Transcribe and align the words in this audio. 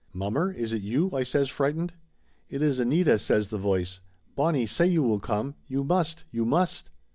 "Mommer, 0.15 0.51
is 0.51 0.73
it 0.73 0.81
you?" 0.81 1.11
I 1.13 1.21
says 1.21 1.47
frightened. 1.47 1.93
"It 2.49 2.63
is 2.63 2.79
Anita," 2.79 3.19
says 3.19 3.49
the 3.49 3.59
voice. 3.59 3.99
"Bonnie, 4.35 4.65
say 4.65 4.87
you 4.87 5.03
will 5.03 5.19
come. 5.19 5.53
You 5.67 5.83
must, 5.83 6.23
you 6.31 6.43
must!" 6.43 6.89